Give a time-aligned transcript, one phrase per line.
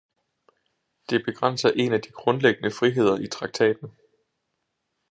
[1.09, 3.97] Det begrænser en af de grundlæggende friheder i traktaten.